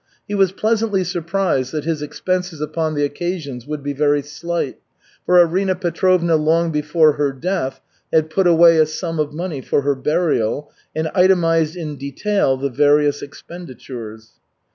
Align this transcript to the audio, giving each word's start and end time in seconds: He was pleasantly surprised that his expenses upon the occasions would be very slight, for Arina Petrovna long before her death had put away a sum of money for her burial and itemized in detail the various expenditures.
He 0.27 0.33
was 0.33 0.51
pleasantly 0.51 1.03
surprised 1.03 1.71
that 1.73 1.83
his 1.83 2.01
expenses 2.01 2.59
upon 2.59 2.95
the 2.95 3.03
occasions 3.05 3.67
would 3.67 3.83
be 3.83 3.93
very 3.93 4.23
slight, 4.23 4.79
for 5.27 5.39
Arina 5.39 5.75
Petrovna 5.75 6.37
long 6.37 6.71
before 6.71 7.11
her 7.17 7.31
death 7.31 7.81
had 8.11 8.31
put 8.31 8.47
away 8.47 8.79
a 8.79 8.87
sum 8.87 9.19
of 9.19 9.31
money 9.31 9.61
for 9.61 9.83
her 9.83 9.93
burial 9.93 10.71
and 10.95 11.11
itemized 11.13 11.75
in 11.75 11.97
detail 11.97 12.57
the 12.57 12.71
various 12.71 13.21
expenditures. 13.21 14.39